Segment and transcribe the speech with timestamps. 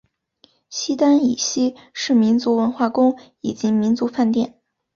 [0.67, 4.59] 西单以西是民族文化宫以及民族饭店。